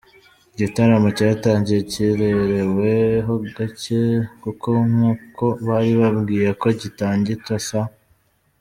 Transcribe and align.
igitaramo 0.53 1.07
cyatangiye 1.17 1.79
gikererewe 1.89 2.91
ho 3.25 3.33
gake 3.55 4.01
kuko 4.43 4.69
nkuko 4.91 5.45
bari 5.67 5.91
babwiyeko 5.99 6.65
gitangita 6.81 7.53
saa. 7.69 7.91